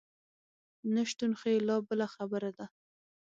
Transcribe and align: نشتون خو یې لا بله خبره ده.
نشتون 0.95 1.31
خو 1.39 1.47
یې 1.53 1.59
لا 1.67 1.75
بله 1.87 2.07
خبره 2.15 2.51
ده. 2.57 2.65